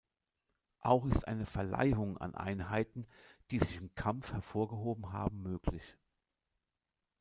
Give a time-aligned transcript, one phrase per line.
[0.79, 3.05] Auch ist eine Verleihung an Einheiten,
[3.51, 5.95] die sich im Kampf hervorgehoben haben, möglich.